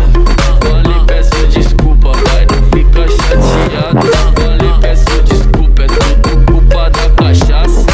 falei 0.62 1.04
peço 1.06 1.46
desculpa, 1.48 2.12
vai 2.12 2.46
não 2.46 2.62
fica 2.70 3.06
chateado. 3.10 4.06
Falei 4.40 4.80
peço 4.80 5.22
desculpa, 5.24 5.82
é 5.82 5.86
tudo 5.86 6.46
culpa 6.50 6.88
da 6.88 7.10
cachaça. 7.22 7.84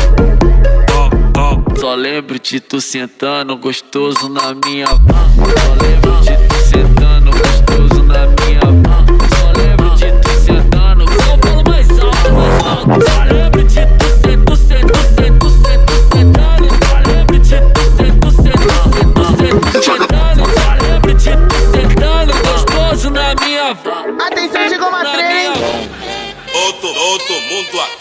Só 1.81 1.95
lembro 1.97 2.39
de 2.39 2.61
tu 2.61 2.81
sentando 2.81 3.57
gostoso 3.57 4.29
na 4.29 4.55
minha 4.55 4.87
Só 4.87 4.95
lembro 5.83 6.21
de 6.21 6.37
tu 6.47 6.55
sentando 6.57 7.33
gostoso 7.33 8.03
na 8.05 8.27
minha 8.27 8.40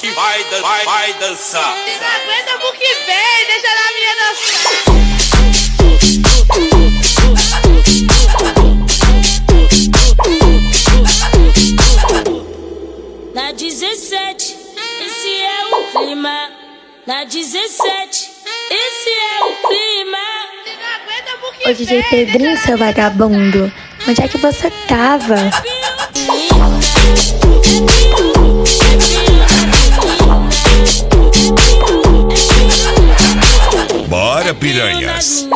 vai, 0.08 0.44
dan 0.46 0.62
vai, 0.62 0.86
vai 0.86 1.14
dançar. 1.16 1.76
Não 1.76 2.08
aguenta 2.08 2.58
pro 2.58 2.72
que 2.74 2.94
vem, 3.06 3.46
deixa 3.48 3.68
a 3.68 3.92
minha 3.94 4.16
dançar. 4.16 5.00
Na 13.34 13.52
17, 13.52 14.58
esse 15.06 15.42
é 15.42 15.66
o 15.76 15.84
clima. 15.92 16.50
Na 17.06 17.24
17, 17.26 18.32
esse 18.72 19.10
é 19.10 19.44
o 19.44 19.54
clima. 19.68 20.18
Ô 21.66 21.74
DJ 21.74 22.04
Pedrinho, 22.04 22.58
seu 22.58 22.78
vagabundo, 22.78 23.72
onde 24.08 24.22
é 24.22 24.28
que 24.28 24.38
você 24.38 24.72
tava? 24.88 25.36
Bora, 34.08 34.54
piranhas. 34.54 35.48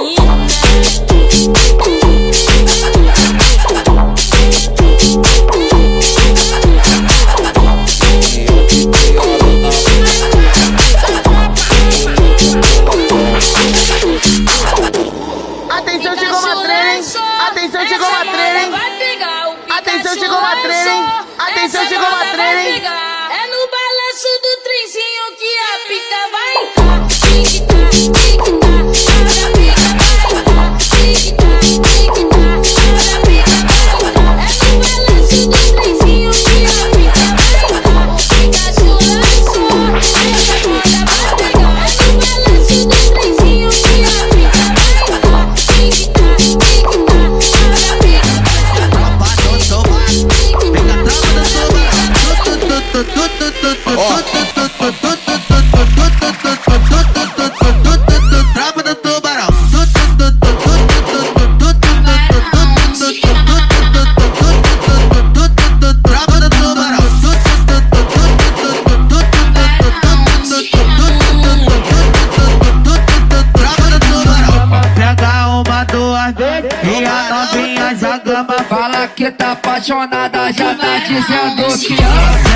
Que 79.23 79.31
tá 79.31 79.53
apaixonada, 79.53 80.51
já 80.51 80.75
tá 80.75 80.97
dizendo 80.97 81.77
que 81.79 81.93
ama. 81.93 82.52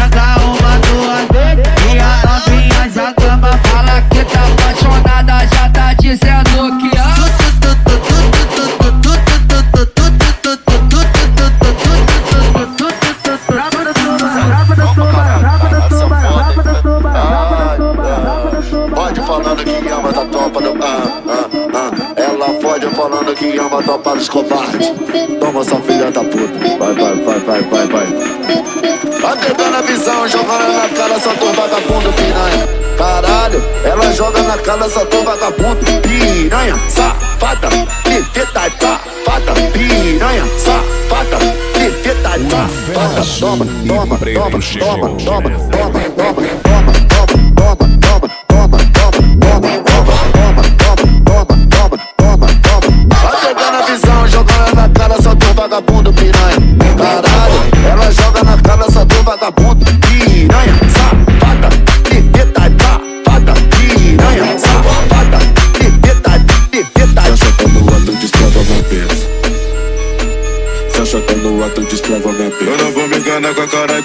Vagabundo, 35.27 35.85
piranha. 36.01 36.77
Safada, 36.87 37.69
leveta, 38.05 38.71
safada, 38.79 39.53
piranha. 39.73 40.45
Safada, 40.57 41.37
leveta, 41.77 42.31
safada. 42.49 43.23
Toma, 43.39 43.65
toma, 43.87 44.17
toma, 44.17 44.59
toma, 44.79 45.17
toma, 45.19 45.49
toma, 45.69 46.09
toma, 46.15 46.66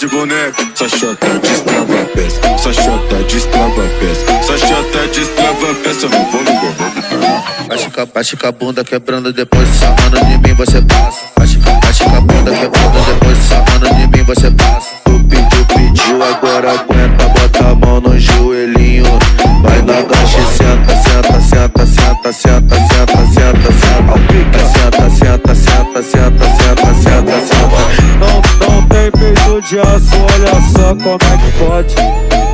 de 0.02 0.08
boneco. 0.08 0.60
Só 0.74 0.88
chota 0.88 1.28
de 1.38 1.52
escrava 1.52 2.04
peça. 2.12 2.40
Só 2.58 2.72
chota 2.72 3.22
de 3.22 3.36
escrava 3.36 3.82
peça. 4.00 4.42
Só 4.42 4.58
chota 4.58 5.08
de 5.08 5.20
escrava 5.20 5.74
peça. 5.76 6.08
Não 6.08 6.30
vou 6.30 6.42
me 6.42 6.50
enganar. 6.50 7.66
Baixa 8.12 8.36
com 8.36 8.46
a- 8.46 8.48
a 8.48 8.52
bunda 8.52 8.84
quebrando, 8.84 9.32
depois 9.32 9.68
sarrando 9.68 10.16
de 10.26 10.38
mim 10.38 10.54
você 10.54 10.82
passa. 10.82 11.20
Baixa, 11.36 12.04
com 12.04 12.16
a 12.16 12.20
bunda 12.20 12.50
quebrando, 12.50 13.06
depois 13.06 13.38
sarrando 13.38 13.94
de 13.94 14.06
mim 14.08 14.24
você 14.24 14.50
passa. 14.50 14.91
Só 30.92 30.96
como 30.96 31.14
é 31.14 31.16
que 31.38 31.52
pode. 31.58 31.94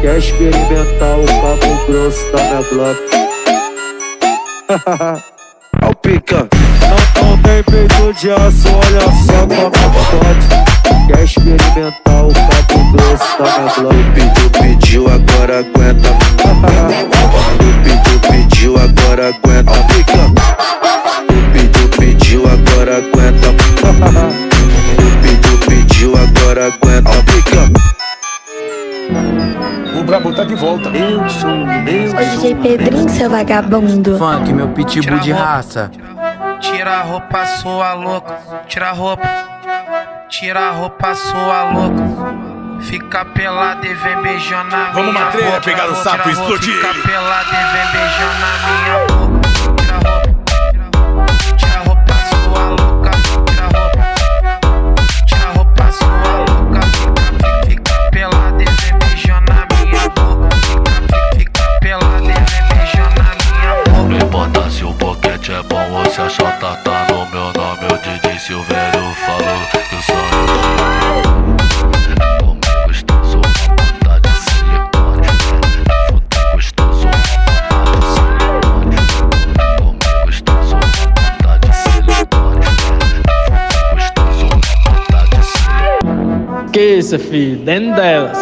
Quer 0.01 0.19
experimentar 0.19 1.19
o 1.19 1.27
cabo 1.27 1.87
grosso 1.87 2.33
da 2.33 2.39
minha 2.43 2.63
bloco? 2.71 3.03
Ao 5.83 5.95
pica, 5.97 6.49
não, 6.83 7.31
não 7.31 7.39
tem 7.43 7.63
peito 7.65 8.13
de 8.15 8.31
aço, 8.31 8.69
olha 8.69 9.01
só 9.27 9.41
como 9.47 9.71
pode. 9.71 10.47
Quer 11.07 11.25
experimentar 11.25 12.25
o 12.25 12.33
cabo 12.33 12.79
grosso 12.93 13.39
da 13.39 13.45
minha 13.59 13.73
bloco? 13.75 13.97
Pediu, 14.15 14.51
pediu, 14.51 15.05
agora 15.09 15.59
aguenta. 15.61 16.11
Pediu, 17.83 18.21
pediu, 18.21 18.75
agora 18.77 19.29
aguenta. 19.29 19.71
Ao 19.73 19.85
pica, 19.85 20.23
tu 21.27 21.35
pediu, 21.53 21.89
pediu, 21.91 22.43
agora 22.47 22.99
aguenta. 22.99 23.49
O 30.09 30.11
Brabo 30.11 30.33
tá 30.33 30.43
de 30.43 30.55
volta. 30.55 30.89
Eu 30.89 31.29
sou 31.29 31.51
meu. 31.51 32.11
Ô 32.13 32.37
DJ 32.41 32.55
Pedrinho, 32.55 33.11
seu 33.11 33.29
vagabundo. 33.29 34.17
Funk, 34.17 34.51
meu 34.55 34.69
pitbull 34.71 35.19
de 35.19 35.33
raça. 35.33 35.91
Tira 36.61 36.93
a 37.01 37.03
roupa, 37.03 37.45
sua 37.45 37.93
louca. 37.93 38.39
Tira 38.67 38.89
a 38.89 38.93
roupa. 38.93 39.29
Tira 40.31 40.61
a 40.61 40.71
roupa, 40.71 41.15
sua 41.15 41.73
louca. 41.73 42.05
Fica 42.81 43.23
pelada 43.27 43.87
e 43.87 43.93
vem 43.93 44.23
beijando 44.23 44.71
na 44.71 44.93
Vamos, 44.93 45.13
minha 45.13 45.25
Matreira, 45.27 45.51
boca. 45.51 45.61
pegar 45.61 45.89
o 45.89 45.93
a 45.93 45.95
sapo 45.97 46.29
e 46.31 46.33
explodir 46.33 46.75
Fica 46.75 46.89
ele. 46.89 47.03
pelada 47.03 47.49
e 47.51 47.73
vem 47.77 47.93
beijando 47.93 48.41
na 48.41 48.57
minha 48.65 49.07
boca. 49.09 49.28
Isso, 87.09 87.19
filho? 87.19 87.65
Dentro 87.65 87.95
delas. 87.97 88.39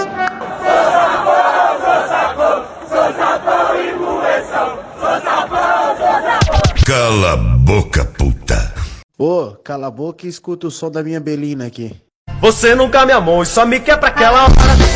Cala 6.85 7.33
a 7.33 7.37
boca, 7.37 8.05
puta. 8.05 8.75
Ô, 9.19 9.53
cala 9.65 9.87
a 9.87 9.91
boca 9.91 10.27
e 10.27 10.29
escuta 10.29 10.67
o 10.67 10.71
som 10.71 10.91
da 10.91 11.03
minha 11.03 11.21
Belina 11.21 11.67
aqui. 11.67 11.95
Você 12.41 12.75
nunca 12.75 13.07
me 13.07 13.13
amou 13.13 13.43
e 13.43 13.47
só 13.47 13.65
me 13.65 13.81
quer 13.81 13.99
pra 13.99 14.09
aquela 14.09 14.45
hora. 14.45 14.96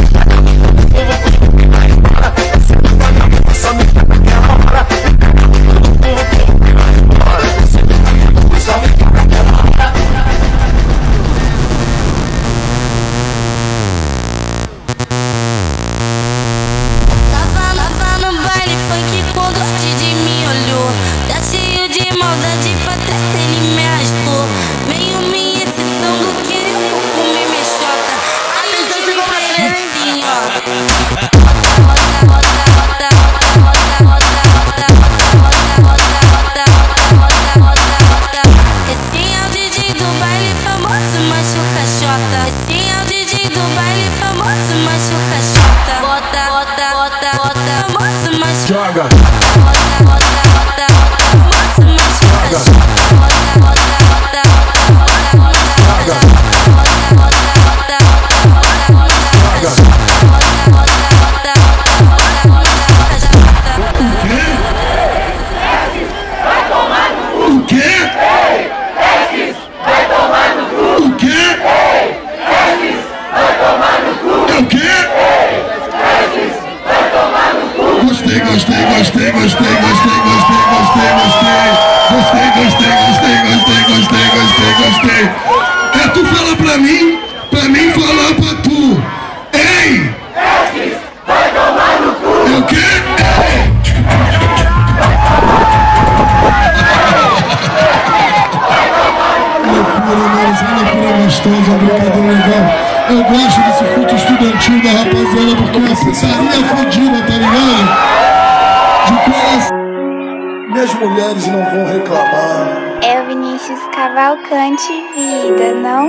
Mim, 86.81 87.19
pra 87.51 87.69
mim 87.69 87.91
falar 87.91 88.35
pra 88.35 88.60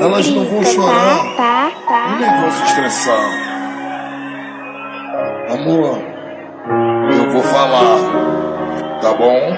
Elas 0.01 0.27
não 0.29 0.43
vão 0.45 0.61
grita, 0.61 0.73
chorar. 0.73 1.35
Tá, 1.37 1.37
tá, 1.37 1.71
tá. 1.87 2.07
E 2.09 2.21
nem 2.21 2.41
vão 2.41 2.51
se 2.51 2.63
estressar. 2.63 3.51
Amor, 5.51 5.99
eu 7.13 7.31
vou 7.31 7.43
falar, 7.43 7.99
tá 8.99 9.13
bom? 9.13 9.55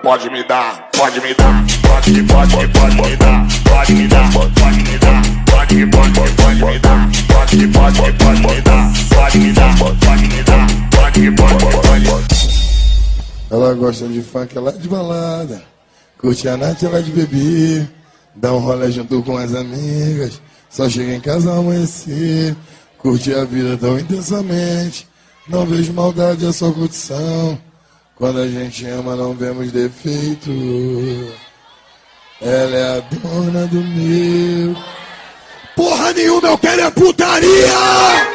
Pode 0.00 0.30
me 0.30 0.44
dar, 0.44 0.90
pode 0.96 1.20
me 1.20 1.34
dar, 1.34 1.64
pode, 1.88 2.22
pode, 2.22 2.68
pode 2.68 2.94
me 2.94 3.16
dar, 3.16 3.46
pode 3.64 3.92
me 3.94 4.06
dar, 4.06 4.32
pode 4.32 4.76
me 4.76 4.98
dar, 4.98 5.22
pode, 5.50 5.86
pode, 5.86 6.34
pode 6.36 6.64
me 6.64 6.78
dar, 6.78 7.10
pode, 7.32 7.66
pode, 7.66 8.12
pode 8.12 8.46
me 8.46 8.60
dar, 8.60 8.92
pode 9.12 9.38
me 9.38 9.52
dar, 9.52 9.76
pode 9.76 10.28
me 10.28 10.42
dar, 10.44 10.66
pode, 10.92 11.30
pode, 11.32 12.04
pode. 12.06 12.34
Ela 13.50 13.74
gosta 13.74 14.06
de 14.06 14.22
funk, 14.22 14.56
ela 14.56 14.70
é 14.70 14.72
de 14.74 14.88
balada. 14.88 15.62
Curte 16.16 16.48
a 16.48 16.56
noite, 16.56 16.86
ela 16.86 17.00
é 17.00 17.02
de 17.02 17.10
beber. 17.10 18.03
Dá 18.36 18.52
um 18.52 18.58
rolê 18.58 18.90
junto 18.90 19.22
com 19.22 19.36
as 19.36 19.54
amigas. 19.54 20.40
Só 20.70 20.88
chega 20.88 21.14
em 21.14 21.20
casa 21.20 21.52
amanhecer. 21.56 22.56
Curte 22.98 23.32
a 23.34 23.44
vida 23.44 23.76
tão 23.76 23.98
intensamente. 23.98 25.06
Não 25.48 25.66
vejo 25.66 25.92
maldade, 25.92 26.46
é 26.46 26.52
só 26.52 26.72
curtição. 26.72 27.58
Quando 28.16 28.40
a 28.40 28.48
gente 28.48 28.86
ama, 28.86 29.14
não 29.14 29.34
vemos 29.34 29.70
defeito. 29.70 30.50
Ela 32.40 32.76
é 32.76 32.98
a 32.98 33.00
dona 33.00 33.66
do 33.66 33.80
meu. 33.80 34.76
Porra 35.76 36.12
nenhuma, 36.12 36.48
eu 36.48 36.58
quero 36.58 36.82
é 36.82 36.90
putaria! 36.90 38.33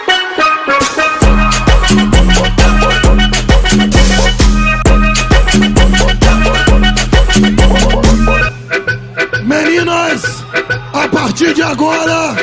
A 10.93 11.07
partir 11.07 11.53
de 11.53 11.61
agora, 11.61 12.35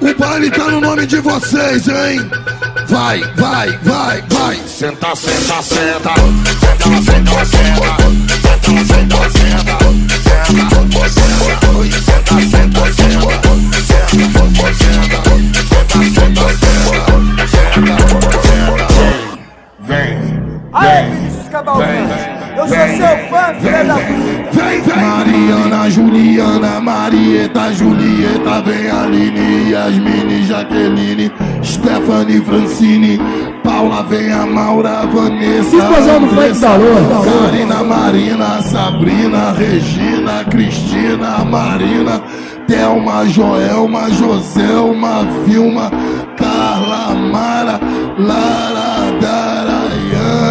o 0.00 0.14
baile 0.18 0.50
tá 0.50 0.64
no 0.64 0.80
nome 0.80 1.06
de 1.06 1.20
vocês, 1.20 1.88
hein? 1.88 2.30
Vai, 2.88 3.20
vai, 3.34 3.76
vai, 3.82 4.22
vai. 4.28 4.56
Senta, 4.66 5.14
senta, 5.16 5.62
senta. 5.62 6.14
Senta, 6.14 7.02
senta, 7.02 7.44
senta. 7.44 7.96
Senta, 8.62 8.84
senta, 8.84 9.30
senta. 9.30 9.78
Senta, 10.46 10.80
senta. 11.10 11.46
Senta, 11.96 12.44
senta, 12.50 12.82
senta. 12.92 13.40
Senta, 14.06 14.44
senta. 14.74 15.20
Senta, 15.56 16.14
senta, 16.14 16.44
senta. 16.56 17.06
Senta, 17.56 18.36
senta. 18.42 18.86
Vem, 20.80 21.25
Cavalcante! 21.56 22.36
Eu 22.54 22.68
sou 22.68 22.76
seu 22.76 23.28
fã, 23.30 23.54
filha 23.60 23.84
da 23.84 23.94
puta! 23.94 24.62
Vem, 24.62 24.80
vem! 24.82 24.96
Mariana, 24.96 25.90
Juliana, 25.90 26.80
Marieta, 26.82 27.72
Julieta, 27.72 28.60
vem 28.60 28.90
Aline, 28.90 29.70
Yasmine, 29.70 30.44
Jaqueline, 30.44 31.32
Stephanie, 31.62 32.42
Francine, 32.42 33.18
Paula, 33.64 34.02
vem 34.02 34.30
a 34.30 34.44
Maura, 34.44 35.06
Vanessa, 35.06 35.70
Se 35.70 35.76
explosão 35.76 36.20
do 36.20 36.28
funk 36.28 36.58
da 36.58 36.74
lua. 36.76 37.24
Karina, 37.24 37.84
Marina, 37.84 38.60
Sabrina, 38.60 39.52
Regina, 39.52 40.44
Cristina, 40.50 41.42
Marina, 41.42 42.22
Thelma, 42.68 43.24
Joelma, 43.28 44.10
Joselma, 44.10 45.24
Vilma, 45.46 45.90
Carla, 46.36 47.14
Mara, 47.14 47.80
Lara, 48.18 49.16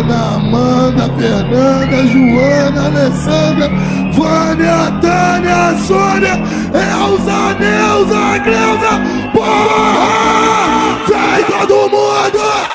Darayana, 0.05 0.35
Amanda, 0.35 1.07
Fernanda, 1.17 2.03
Joana, 2.07 2.85
Alessandra, 2.85 3.69
Vânia, 4.13 4.91
Tânia, 5.01 5.75
Sônia, 5.85 6.35
Elza, 6.73 7.53
Neuza, 7.59 8.39
Cleusa, 8.43 8.93
porra! 9.33 10.97
Vem 11.07 11.43
todo 11.45 11.89
mundo! 11.89 12.74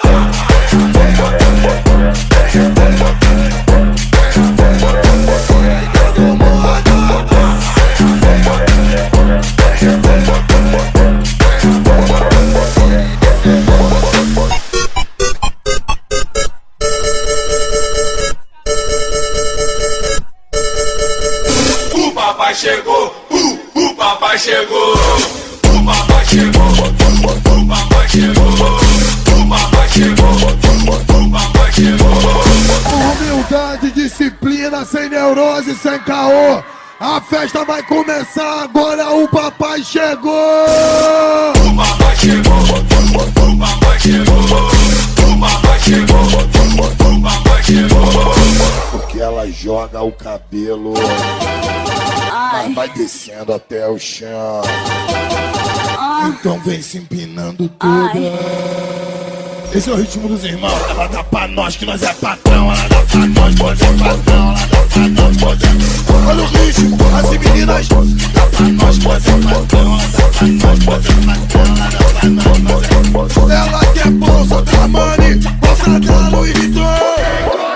Neurose, 35.11 35.75
sem 35.75 35.99
caô. 36.01 36.63
A 37.01 37.21
festa 37.21 37.65
vai 37.65 37.83
começar 37.83 38.63
agora, 38.65 39.11
o 39.11 39.27
papai 39.29 39.83
chegou! 39.83 40.33
O 40.33 41.77
papai 41.77 42.17
chegou, 42.17 42.53
o 42.53 43.59
papai 43.59 43.99
chegou. 43.99 44.39
O 44.39 45.41
papai 45.41 45.81
chegou, 45.81 46.21
o 46.21 47.23
papai 47.23 47.63
chegou. 47.63 48.01
Porque 48.91 49.19
ela 49.19 49.51
joga 49.51 50.03
o 50.03 50.13
cabelo, 50.13 50.93
mas 52.53 52.75
vai 52.75 52.89
descendo 52.91 53.55
até 53.55 53.89
o 53.89 53.99
chão. 53.99 54.61
Então 56.29 56.61
vem 56.61 56.83
se 56.83 56.99
empinando 56.99 57.67
toda. 57.69 59.30
Esse 59.73 59.89
é 59.89 59.93
o 59.93 59.97
ritmo 59.97 60.29
dos 60.29 60.43
irmãos. 60.45 60.81
Ela 60.91 61.07
dá 61.07 61.23
pra 61.23 61.47
nós 61.47 61.77
que 61.77 61.87
nós 61.87 62.03
é 62.03 62.13
patrão. 62.15 62.73
Ela 62.73 62.89
dá 62.89 63.03
pra 63.03 63.27
nós, 63.27 63.55
pode 63.55 63.83
é 63.83 63.87
patrão. 63.93 64.49
Ela 64.51 64.67
dá 64.67 64.81
pra 64.83 65.09
nós, 65.09 65.37
pode 65.37 65.65
é. 65.65 65.69
Olha 66.29 66.43
o 66.43 66.47
ritmo, 66.47 66.99
as 67.17 67.31
meninas. 67.31 67.89
Dá 67.89 67.97
pra 68.47 68.67
nós, 68.67 68.99
pode 68.99 69.29
é 69.29 69.33
patrão. 69.33 69.95
Ela 69.95 70.09
dá 70.09 70.29
pra 70.29 70.47
nós, 70.49 70.79
pode 70.85 71.09
é 71.09 71.15
patrão. 71.25 71.63
Ela 71.77 71.91
dá 71.91 71.99
pra 72.11 72.59
nós, 72.59 72.87
pode 73.13 73.53
é. 73.53 73.55
Ela 73.55 73.87
quer 73.87 74.11
bolsa 74.11 74.63
da 74.63 74.89
money, 74.89 75.35
bolsa 75.37 76.01
da 76.01 76.29
Louis 76.31 76.53
Vuitton. 76.53 77.70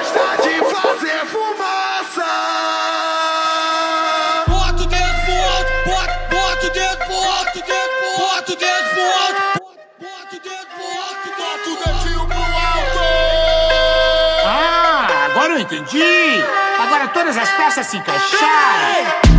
Entendi. 15.64 16.44
Agora 16.78 17.08
todas 17.08 17.36
as 17.36 17.48
peças 17.50 17.86
se 17.86 17.96
encaixaram. 17.96 19.34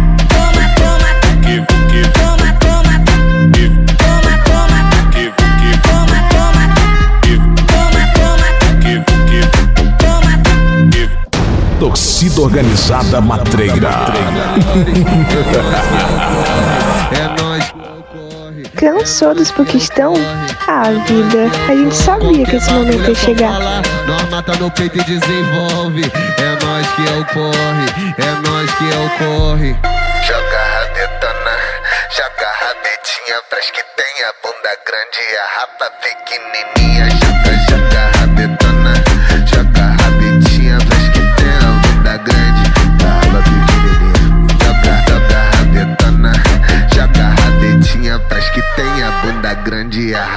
Torcida 11.79 12.41
organizada 12.41 13.21
matreira. 13.21 13.91
É. 17.11 17.44
Cansou 18.75 19.33
dos 19.33 19.51
Poquistão? 19.51 20.13
Ah, 20.67 20.91
vida, 21.07 21.49
a 21.69 21.75
gente 21.75 21.95
sabia 21.95 22.45
que 22.45 22.55
esse 22.57 22.69
momento 22.71 23.09
ia 23.09 23.15
chegar. 23.15 23.59
Nós 24.05 24.29
mata 24.29 24.53
no 24.55 24.69
peito 24.71 24.97
e 24.97 25.03
desenvolve. 25.03 26.03
É 26.03 26.65
nós 26.65 26.87
que 26.93 27.07
é 27.07 27.11
o 27.19 27.25
corre, 27.25 27.87
é 28.17 28.31
nós 28.47 28.69
que 28.75 28.83
é 28.91 28.97
o 28.97 29.09
corre. 29.17 29.75
Joga 30.25 30.59
rabetona, 30.59 31.57
joga 32.09 32.51
rabetinha 32.59 33.41
pras 33.49 33.71
que 33.71 33.81
tem 33.81 34.25
a 34.25 34.33
bunda 34.43 34.77
grande 34.85 35.19
e 35.31 35.37
a 35.37 35.45
rapa 35.57 35.91
pequenininha. 36.01 37.09
Joga, 37.11 37.53
joga 37.53 37.64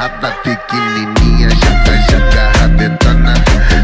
raba 0.08 0.30
pequenininha, 0.42 1.48
joga, 1.50 1.94
joga 2.10 2.52
rabetona, 2.58 3.34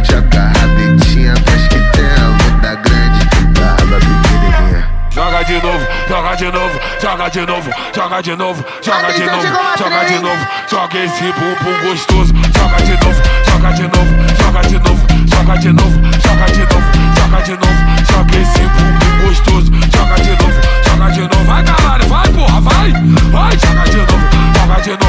joga 0.02 0.52
rabetinha, 0.58 1.34
faz 1.44 1.68
que 1.68 1.78
tem 1.92 2.04
a 2.04 2.28
bunda 2.38 2.74
grande, 2.76 3.24
da 3.52 3.66
raba 3.66 3.98
pequenininha. 4.00 4.88
Joga 5.10 5.42
de 5.44 5.54
novo, 5.54 5.86
joga 6.08 6.34
de 6.34 6.50
novo, 6.50 6.80
joga 7.00 7.28
de 7.28 7.46
novo, 7.46 7.70
joga 7.94 8.22
de 8.22 8.36
novo, 8.36 8.64
joga 8.82 9.12
de 9.12 9.24
novo, 9.24 9.46
joga 9.78 10.04
de 10.04 10.18
novo, 10.18 10.46
joga 10.68 10.98
esse 10.98 11.32
bumbum 11.32 11.88
gostoso, 11.88 12.34
joga 12.56 12.82
de 12.82 13.04
novo, 13.04 13.22
joga 13.46 13.72
de 13.72 13.82
novo, 13.82 14.12
joga 14.40 14.62
de 14.62 14.78
novo, 14.78 15.06
joga 15.26 15.58
de 15.58 15.72
novo, 15.72 16.00
joga 16.24 16.46
de 16.46 16.60
novo, 16.60 16.88
joga 17.16 17.42
de 17.42 17.52
novo, 17.52 17.80
joga 18.10 18.36
esse 18.36 18.62
bumbum 18.74 19.26
gostoso, 19.26 19.72
joga 19.92 20.16
de 20.16 20.30
novo, 20.30 20.60
joga 20.84 21.10
de 21.12 21.20
novo, 21.20 21.44
vai 21.44 21.62
caralho, 21.62 22.08
vai 22.08 22.28
porra, 22.30 22.60
vai, 22.60 22.92
vai, 23.30 23.58
joga 23.58 23.84
de 23.90 23.96
novo, 23.98 24.54
joga 24.58 24.80
de 24.82 24.90
novo. 24.90 25.03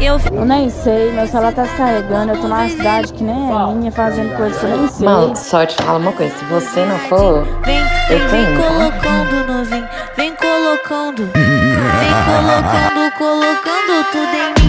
Eu, 0.00 0.18
eu 0.32 0.44
nem 0.44 0.70
sei, 0.70 1.12
meu 1.12 1.26
celular 1.26 1.52
tá 1.52 1.62
descarregando, 1.64 2.32
eu 2.32 2.40
tô 2.40 2.48
numa 2.48 2.68
cidade 2.68 3.12
que 3.12 3.22
nem 3.24 3.34
é 3.50 3.74
minha, 3.74 3.90
fazendo 3.92 4.34
coisa 4.36 4.58
que 4.58 4.64
eu 4.64 4.76
nem 4.78 4.88
sei. 4.88 5.04
Mano, 5.04 5.36
só 5.36 5.66
te 5.66 5.74
falo 5.82 5.98
uma 5.98 6.12
coisa, 6.12 6.34
se 6.38 6.44
você 6.44 6.84
não 6.84 6.98
for, 7.00 7.44
Vem, 7.64 7.78
eu 8.08 8.18
vem, 8.18 8.20
tô 8.20 8.28
vem 8.28 8.42
indo, 8.44 8.62
tá? 8.62 8.68
colocando 8.68 9.52
novinho, 9.52 9.88
vem 10.16 10.34
colocando, 10.36 11.30
vem 11.32 12.14
colocando, 12.24 13.12
colocando 13.18 14.04
tudo 14.12 14.36
em 14.36 14.62
mim. 14.62 14.67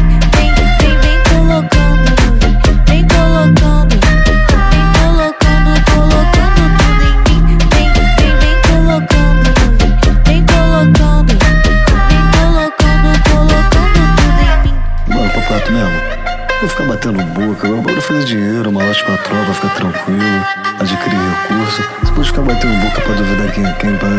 Batendo 16.99 17.23
boca, 17.23 17.65
eu 17.65 17.81
vou 17.81 18.01
fazer 18.01 18.25
dinheiro, 18.25 18.69
uma 18.69 18.83
lote 18.83 19.03
com 19.05 19.13
a 19.13 19.17
tropa, 19.17 19.53
ficar 19.53 19.69
tranquilo, 19.75 20.45
adquirir 20.79 21.17
recurso. 21.17 21.81
Você 22.03 22.12
pode 22.12 22.27
ficar 22.27 22.41
batendo 22.41 22.85
boca 22.85 23.01
pra 23.01 23.13
duvidar 23.13 23.51
quem 23.53 23.65
é 23.65 23.73
quem, 23.73 23.95
pra... 23.95 24.09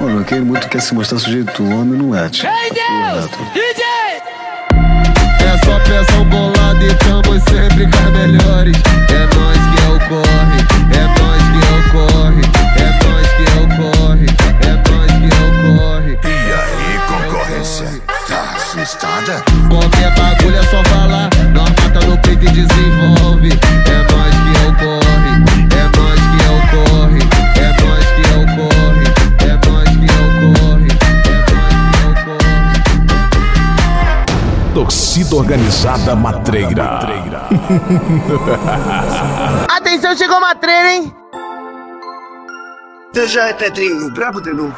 Mano, 0.00 0.24
quem 0.24 0.40
muito 0.42 0.68
quer 0.68 0.82
se 0.82 0.94
mostrar 0.94 1.18
sujeito 1.18 1.64
homem 1.64 1.98
não 1.98 2.14
é, 2.14 2.28
tio. 2.28 2.46
É 5.40 5.64
só 5.64 5.78
pressão 5.80 6.24
bolada 6.24 6.84
e 6.84 6.94
tamo 6.96 7.40
sempre 7.48 7.87
organizada 35.58 36.14
matreira. 36.14 37.00
Atenção, 39.68 40.16
chegou 40.16 40.38
uma 40.38 40.54
treina, 40.54 40.92
hein? 40.92 41.12
Já 43.26 43.48
é 43.48 43.52
Pedrinho, 43.52 44.12
brabo 44.12 44.40
de 44.40 44.52
novo. 44.52 44.76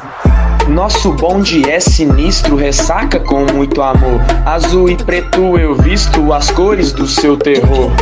Nosso 0.67 1.13
bonde 1.13 1.69
é 1.69 1.79
sinistro, 1.79 2.55
ressaca 2.55 3.19
com 3.19 3.45
muito 3.53 3.79
amor. 3.81 4.19
Azul 4.45 4.89
e 4.89 4.97
preto 4.97 5.59
eu 5.59 5.75
visto 5.75 6.33
as 6.33 6.49
cores 6.49 6.91
do 6.91 7.05
seu 7.05 7.37
terror. 7.37 7.91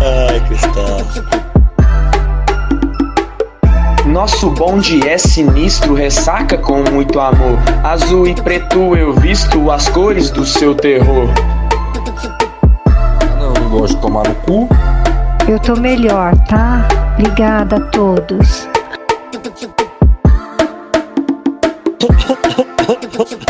Ai, 0.00 0.40
Cristal. 0.46 1.51
Nosso 4.12 4.50
bonde 4.50 5.08
é 5.08 5.16
sinistro, 5.16 5.94
ressaca 5.94 6.58
com 6.58 6.84
muito 6.92 7.18
amor. 7.18 7.58
Azul 7.82 8.26
e 8.26 8.34
preto 8.34 8.94
eu 8.94 9.14
visto 9.14 9.70
as 9.70 9.88
cores 9.88 10.30
do 10.30 10.44
seu 10.44 10.74
terror. 10.74 11.30
Não, 13.40 13.54
não 13.54 13.70
gosto 13.70 13.94
de 13.94 14.02
tomar 14.02 14.28
no 14.28 14.34
cu. 14.34 14.68
Eu 15.48 15.58
tô 15.58 15.74
melhor, 15.76 16.36
tá? 16.46 16.86
Obrigada 17.16 17.76
a 17.76 17.80
todos. 17.86 18.68